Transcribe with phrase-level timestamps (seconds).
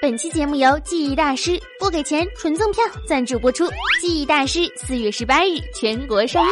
[0.00, 3.66] 本期节目由记忆大师不给钱纯赠票赞助播出，
[4.00, 6.50] 《记忆大师》四月十八日全国上映。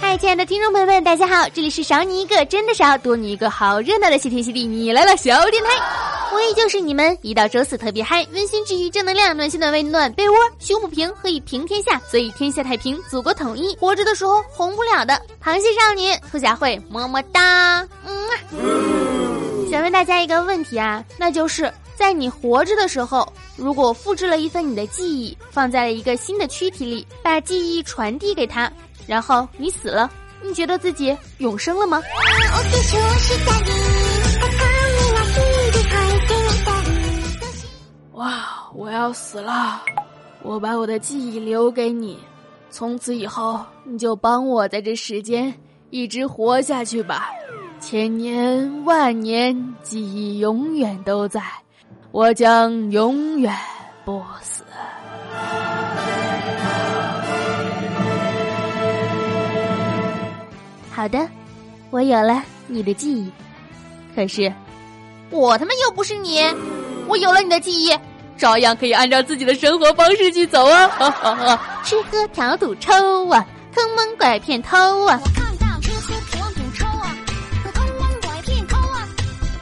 [0.00, 5.70] 嗨，亲爱的听众朋友们，大家好，这里是少你一个真的少，多你一个好热闹的谢天谢地你来了小电台，
[6.30, 28.70] 我依旧是你们一到周四特别嗨，温馨治愈正能量，暖心暖胃暖被窝，胸不平何以平天下，所以天下太平，祖国统一，活着的时候红不了的螃蟹少女兔小慧，么么哒，嗯，想问大家一个问题啊，那就是在你活着的时候，如果复制了一份你的记忆，放在了一个新的躯体里，把记忆传递给他。
[29.06, 30.10] 然后你死了，
[30.42, 32.02] 你觉得自己永生了吗？
[38.88, 39.82] 我要死了！
[40.42, 42.18] 我把我的记忆留给你，
[42.70, 45.52] 从此以后你就帮我在这世间
[45.90, 47.28] 一直活下去吧，
[47.80, 51.42] 千年万年，记忆永远都在，
[52.12, 53.54] 我将永远
[54.06, 54.64] 不死。
[60.90, 61.28] 好的，
[61.90, 63.30] 我有了你的记忆，
[64.16, 64.50] 可是
[65.28, 66.40] 我他妈又不是你，
[67.06, 67.92] 我有了你的记忆，
[68.38, 70.88] 照样可以按照自己的生活方式去走啊！
[71.84, 73.44] 吃喝嫖赌抽啊，
[73.74, 75.20] 坑蒙拐骗偷啊！
[75.22, 77.16] 我看到吃喝嫖赌抽啊，
[77.64, 79.08] 和坑蒙拐骗偷啊，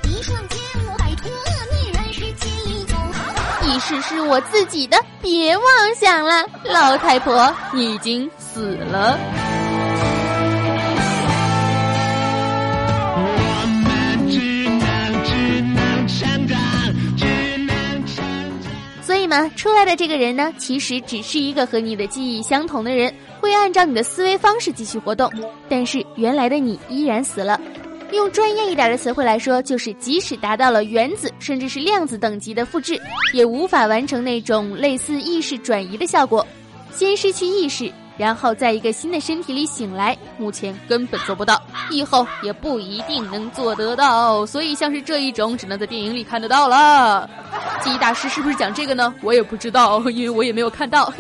[0.05, 1.31] 一瞬间我摆脱
[1.73, 2.95] 逆人世界里走。
[3.67, 5.65] 意识是我自己的，别妄
[5.99, 9.19] 想了，老太婆，你已经死了。
[19.27, 25.31] 嘛，出来的这个人呢，其实只是一个和你的记忆相同的人，会按照你的思维方式继续活动，
[25.69, 27.61] 但是原来的你依然死了。
[28.13, 33.01] 用专业一点的词汇来说，就是即使达到了原子甚至是量子等级的复制，
[33.33, 36.47] 也无法完成那种类似意识转移的效果，
[36.93, 37.93] 先失去意识。
[38.17, 41.61] 然后在一个新的身体里醒来，目前根本做不到，
[41.91, 44.47] 以后也不一定能做得到。
[44.47, 47.29] 所以像是这一种，只能在电影里看得到了。
[47.83, 49.15] 记忆大师是不是讲这个呢？
[49.23, 51.13] 我也不知道， 因为我也没有看到。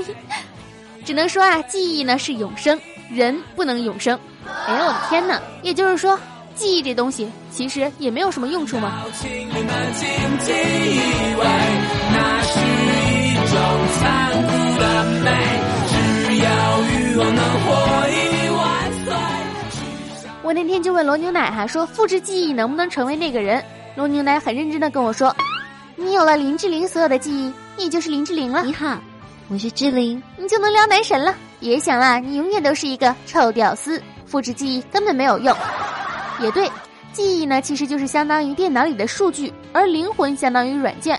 [1.04, 2.80] 只能说啊，记忆呢是永生，
[3.10, 4.18] 人不能永生。
[4.66, 5.40] 哎呦我的天哪！
[5.62, 6.18] 也就是说，
[6.54, 9.02] 记忆这东西其实也没有什么用处吗？
[12.12, 13.54] 那是一种
[14.00, 14.48] 残酷
[14.80, 15.65] 的美。
[20.42, 23.64] 我那天就问罗牛奶哈，说复制记忆能不能成为那个人？
[23.94, 25.34] 罗牛奶很认真的跟我说，
[25.96, 28.62] 你有了林志玲所有的记忆，你就是林志玲了。
[28.64, 28.98] 你好，
[29.48, 31.34] 我是志玲，你就能撩男神了。
[31.58, 35.56] 别想了，你永远都是一个臭屌丝，复制记忆根本没有用。
[36.40, 36.70] 也对，
[37.14, 41.18] 记忆呢其实就是相当于电脑里的数据，而灵魂相当于软件，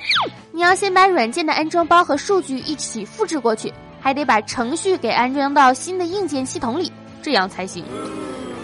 [0.52, 3.74] 你要先把软件的安装包和数据一起复制过去。
[4.00, 6.92] 还得把程序给安装到新的硬件系统里，
[7.22, 7.84] 这样才行。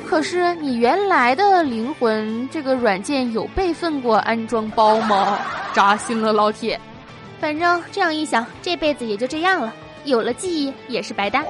[0.07, 5.39] 可是你原来的灵魂这个软件有备份过安装包吗？
[5.73, 6.79] 扎心了，老铁。
[7.39, 9.73] 反正这样一想，这辈子也就这样了。
[10.05, 11.44] 有了记忆也是白搭。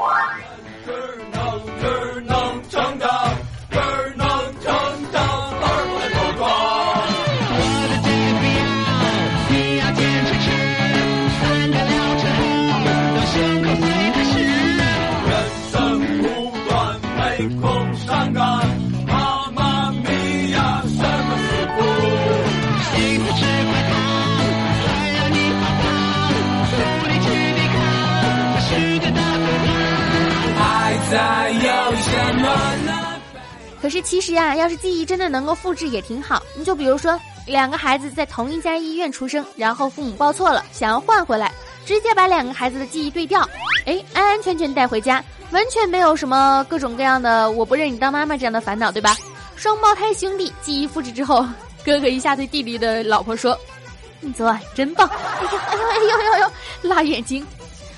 [33.83, 36.41] 可是其实啊，要是记忆真的能够复制也挺好。
[36.55, 41.51] 你就比如说，两个孩子在同一家医院出生，然后父母报错了，想要换回来，
[41.85, 43.41] 直接把两个孩子的记忆对调，
[43.85, 45.21] 哎，安安全全带回家，
[45.51, 49.17] 完全没有什么各种各样的我不认你当妈妈这样的烦恼，对吧？
[49.57, 51.45] 双胞胎兄弟记忆复制之后，
[51.83, 53.59] 哥哥一下对弟弟的老婆说
[54.21, 56.51] ：“你昨晚真棒！”哎呦哎呦哎呦哎呦，
[56.83, 57.45] 辣眼睛！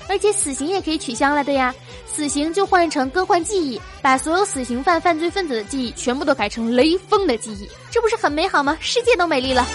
[0.08, 1.74] 而且死刑也可以取消了的呀。
[2.06, 8.76] 死刑就换成更换记忆，把所有死刑犯、犯罪分子的记忆全部都改成雷锋的记忆，这不是很美好吗？
[8.80, 9.66] 世界都美丽了。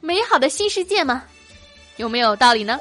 [0.00, 1.24] 美好的新世界吗？
[1.96, 2.78] 有没有道理呢？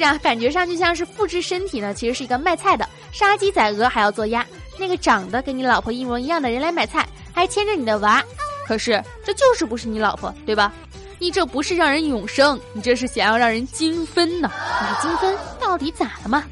[0.00, 4.46] 这样，感觉上就像是复制身体呢，其实是一个卖菜的，杀鸡宰鹅还要做鸭，
[4.78, 8.24] 那个长得跟你老婆一模一样的人来买菜，还牵着你的娃，
[8.66, 10.72] 可是这就是不是你老婆，对吧？
[11.18, 14.50] 你这不是让人永生，你这是想要让人精分呢？
[14.80, 16.44] 你的精分到底咋了嘛？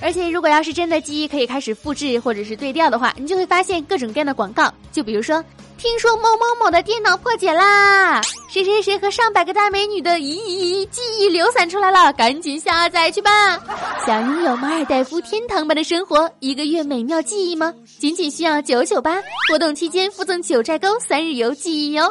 [0.00, 5.40] 而且，如果要是真的记忆可以开始复制或者是对调的话，你就会发现各种各样的广告，就比如说。
[5.82, 8.20] 听说某某某的电脑破解啦！
[8.48, 13.58] 谁谁谁和上百个大美女的咦咦咦记忆流散出来了，赶紧下载去吧！
[14.06, 17.74] 想拥有马尔代夫天堂般的生活，一个月美妙记忆吗？
[17.98, 19.20] 仅仅需要九九八，
[19.50, 22.08] 活动期间附赠九寨沟三日游记忆哟。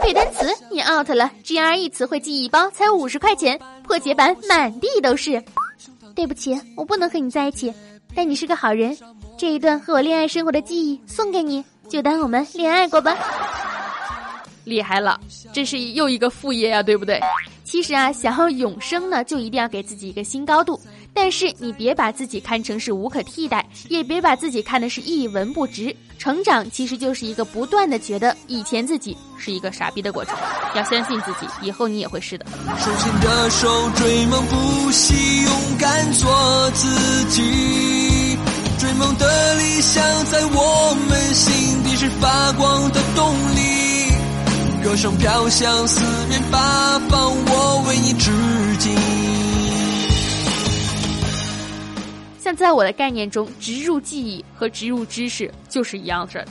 [0.00, 5.44] 背单词你 out 了，GRE 词汇记忆包才五十块钱，破解版满地都是。
[6.14, 7.70] 对不起，我不能和你在一起，
[8.16, 8.96] 但你是个好人，
[9.36, 11.62] 这一段和我恋爱生活的记忆送给你。
[11.90, 13.16] 就当我们恋爱过吧，
[14.64, 15.20] 厉害了，
[15.52, 17.20] 这是又一个副业呀，对不对？
[17.64, 20.80] 其实啊，想要永生呢，就一定要给自己一个新高度。
[21.12, 25.94] 但是你别把自己看成是无可替代，也别把自己看的是一文不值。
[26.16, 30.36] 成长其实就是一个不断的觉得以前自己是一个傻逼的过程。
[30.76, 32.46] 要相信自己，以后你也会是的。
[32.78, 37.89] 手牵着手追梦不息，勇敢做自己。
[42.00, 46.00] 是发光的动力，歌声飘向四
[46.30, 48.30] 面八方，我为你致
[48.78, 48.96] 敬。
[52.38, 56.46] 像在我的概念中，植入记忆和植入知识就是一样事儿。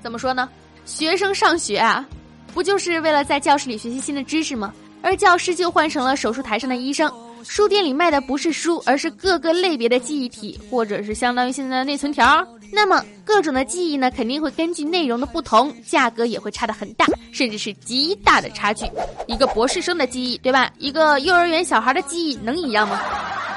[0.00, 0.48] 怎么说呢？
[0.84, 2.06] 学生上学啊，
[2.54, 4.72] 不就是为了在教室里学习新的知识吗？
[5.02, 7.12] 而教师就换成了手术台上的医生。
[7.44, 12.46] 书店里卖的不是书，而是各个类别的记忆体，或者是相当于现在的内存条。
[12.72, 18.86] 那么各种的记忆呢，肯定会根据内容的不同，价格也会差的很大，甚至是极大的差距。
[19.26, 20.72] 一个博士生的记忆，对吧？
[20.78, 23.00] 一个幼儿园小孩的记忆能一样吗？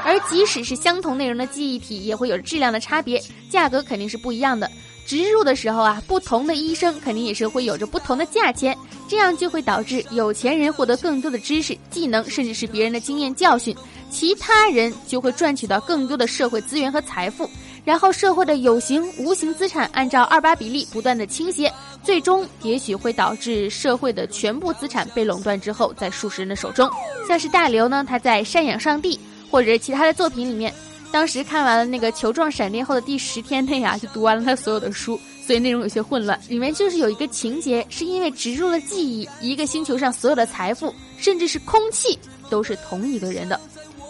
[0.04, 4.70] 而即使是相同内容的记忆体，也会有质量的差别，价格肯定是不一样的。
[5.06, 8.76] 植入的时候啊，不同的医生肯定也是会有着不同的价钱，
[9.08, 13.76] 这样就会导致有钱人获得更多的知识、技能，甚至是别人的经验教训，
[14.10, 17.48] 其他人就会赚取到更多的社会资源和财富，
[17.84, 21.72] 然后社会的有形、无形资产按照二八比例不断的倾斜，
[22.04, 26.90] 最终也许会导致社会的全部资产被垄断之后，在数十人的手中。
[27.28, 29.16] 像是大刘呢，他在《赡养上帝》
[29.52, 30.74] 或者其他的作品里面。
[31.16, 35.18] 当时看完了那个球状闪电后的第十天内啊，就读完了他所有的书，
[35.48, 36.38] 所以内容有些混乱。
[36.50, 42.20] 里面就是有一个情节，是因为植入了记忆，一个星球上所有的财富，甚至是空气，
[42.50, 43.58] 都是同一个人的。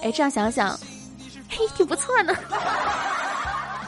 [0.01, 0.75] 哎，这样想想，
[1.47, 2.35] 嘿，挺不错呢。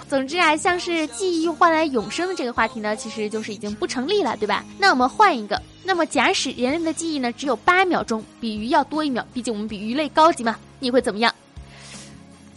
[0.07, 4.63] 总之啊，像是记忆换来永生的这个话题呢，其实就是已经不成立了，对吧？
[4.77, 11.33] 那我们换一个，那么假使人类的记忆呢只有八秒钟，比鱼要多一秒，毕竟我们比鱼类高级嘛，你会怎么样？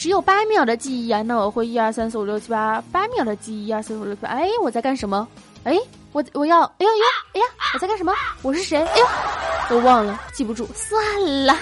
[0.01, 4.25] 只有八秒的记忆啊，那我会一二三四五六七八八秒的记忆，一二三四五六七。
[4.25, 5.29] 哎，我在干什么？
[5.65, 5.79] 哎，
[6.13, 7.05] 我我要，哎呦呦，
[7.35, 8.11] 哎呀，我在干什么？
[8.41, 8.79] 我是谁？
[8.83, 9.07] 哎呦，
[9.69, 11.55] 都忘了，记不住，算了。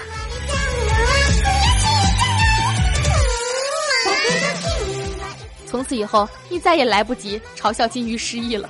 [5.67, 8.69] 从此以后，你再也来不及嘲笑金鱼失忆了。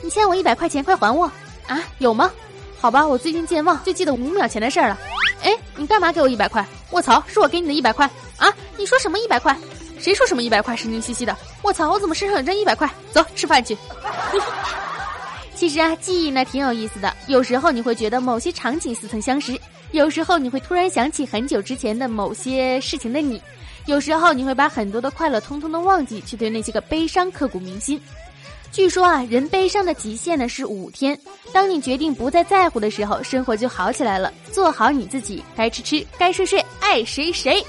[0.00, 1.30] 你欠我一百块钱，快还我！
[1.66, 2.30] 啊，有吗？
[2.80, 4.98] 好吧，我最近健忘，就记得五秒前的事儿了。
[5.42, 6.66] 哎，你干嘛给我一百块？
[6.90, 8.52] 我操，是我给你的一百块啊！
[8.76, 9.56] 你说什么一百块？
[9.98, 10.76] 谁说什么一百块？
[10.76, 11.36] 神经兮兮的！
[11.62, 12.88] 我操，我怎么身上有张一百块？
[13.12, 13.76] 走，吃饭去。
[15.54, 17.12] 其实啊，记忆呢挺有意思的。
[17.26, 19.58] 有时候你会觉得某些场景似曾相识，
[19.90, 23.42] 有时候你会突然想起很久之前的某些事情的你，
[23.86, 28.00] 有时候你会把很多的快乐通通的忘记，去对那些个悲伤刻骨铭心。
[28.70, 31.18] 据说啊，人悲伤的极限呢是五天。
[31.52, 34.32] 当你决定不再在乎的时候，生活就好起来了。
[34.52, 37.62] 做好你自己，该吃吃，该睡睡，爱谁谁。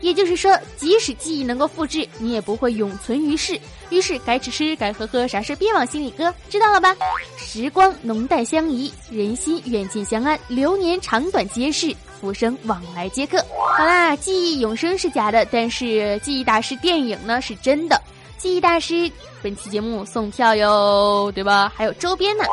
[0.00, 3.58] 也就是说，即使记忆能够复制，你也不会永存于世。
[3.90, 6.94] 于是，该吃吃，该喝喝，啥事别往心里搁，知道了吧？
[7.36, 13.44] 时光浓淡相宜，人心远近相安，流年长短皆是，浮生往来皆客。
[13.76, 18.00] 好啦，记忆永生是假的，但是记忆大师电影呢是真的。
[18.38, 19.10] 记忆大师，
[19.42, 21.72] 本期节目送票哟，对吧？
[21.74, 22.44] 还有周边呢。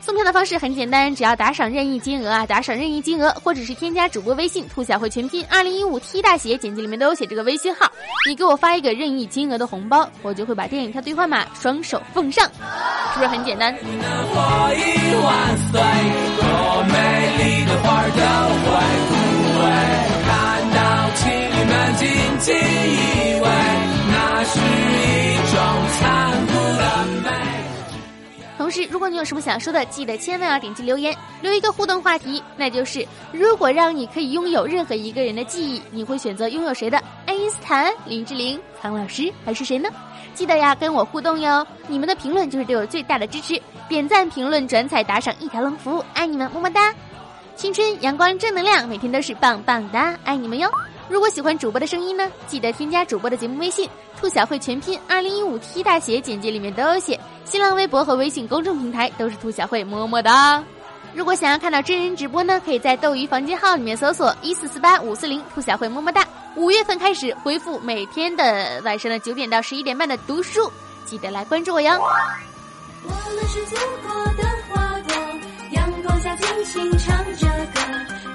[0.00, 7.90] 送票的方式很简单，只要打赏任意金额啊，打赏任意金额，或者是添加主播微信“兔小慧全拼二零一五 T 大写”，简介里面都有写这个微信号。
[8.28, 12.44] 你给我发一个任意金额的红包，我就会把电影票兑换码双手奉上，
[13.12, 13.76] 是不是很简单？
[28.76, 37.02] 是，如果你有什么想说的，记得千万要点击留言，留一个互动话题，那就是如果让你可以拥有任何一个人的记忆，你会选择拥有谁的？
[37.24, 39.88] 爱因斯坦、林志玲、苍老师还是谁呢？
[40.34, 41.66] 记得呀，跟我互动哟！
[41.88, 46.94] 你们的评论就是对我最大的支持，点赞、评论、转采、打赏一条龙服务，爱你们，么么哒！
[47.54, 50.70] 青春阳光正能量，每天都是棒棒哒，爱你们哟！
[51.08, 53.88] 如果喜欢主播的声音呢，记得添加主播的节目微信
[54.20, 57.18] “兔小慧全拼二零一五 T 大写”，简介里面都有写。
[57.44, 60.62] 新浪微博和微信公众平台都是兔小慧，么么哒！
[61.14, 66.26] 如果想要看到真人直播呢，可以在斗鱼房间号里面搜索一四四八五四零兔小慧，么么哒！
[66.56, 70.70] 五月份开始恢复每天的晚上的九点到十一点半的读书，
[71.04, 71.92] 记得来关注我哟。
[73.04, 75.16] 我们是祖国的花朵，
[75.70, 77.80] 阳光下尽情唱着歌，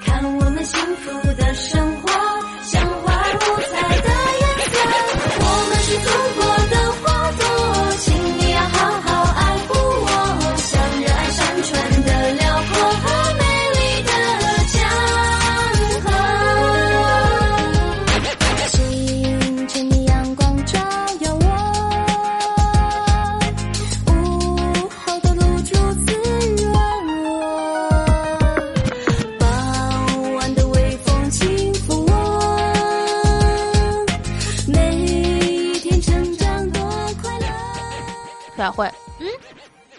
[0.05, 2.30] 看我们幸福的生活，
[2.63, 4.09] 像花儿五彩的
[4.41, 4.75] 颜色。
[5.39, 6.41] 我们是祖国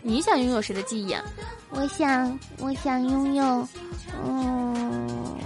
[0.03, 1.23] 你想拥有谁的记忆啊？
[1.71, 3.69] 我想，我想拥有，
[4.25, 5.39] 嗯，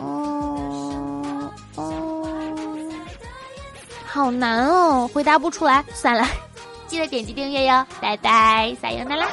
[0.00, 2.92] 嗯，嗯，
[4.06, 6.26] 好难哦，回答不出来，算了，
[6.88, 9.28] 记得点击订阅哟，拜拜，撒由那拉。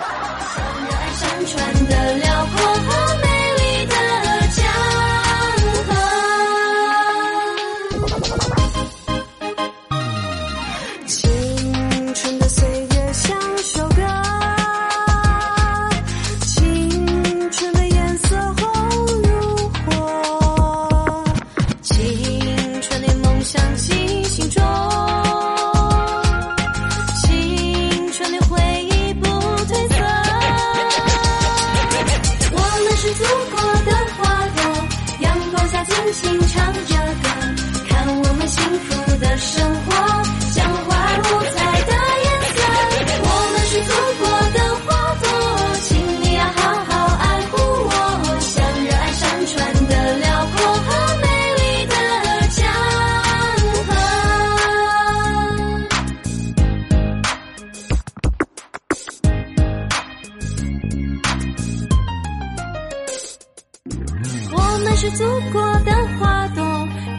[64.82, 65.24] 我们是祖
[65.54, 66.64] 国的花朵，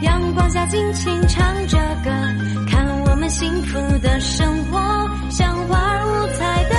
[0.01, 2.11] 阳光下尽情唱着歌，
[2.69, 4.77] 看我们幸福的生活，
[5.29, 6.75] 像花儿五彩的